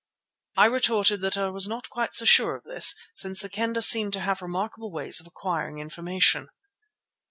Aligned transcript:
I 0.57 0.65
retorted 0.65 1.21
that 1.21 1.37
I 1.37 1.49
was 1.49 1.67
not 1.67 1.91
quite 1.91 2.15
so 2.15 2.25
sure 2.25 2.55
of 2.55 2.63
this, 2.63 2.95
since 3.13 3.39
the 3.39 3.49
Kendah 3.49 3.83
seemed 3.83 4.13
to 4.13 4.21
have 4.21 4.41
remarkable 4.41 4.91
ways 4.91 5.19
of 5.19 5.27
acquiring 5.27 5.77
information. 5.77 6.49